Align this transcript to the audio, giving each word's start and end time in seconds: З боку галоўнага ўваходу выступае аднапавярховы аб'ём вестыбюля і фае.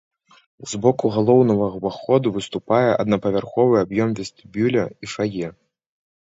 З 0.69 0.79
боку 0.85 1.11
галоўнага 1.17 1.65
ўваходу 1.75 2.33
выступае 2.39 2.89
аднапавярховы 3.01 3.75
аб'ём 3.85 4.09
вестыбюля 4.23 4.83
і 5.03 5.15
фае. 5.17 5.49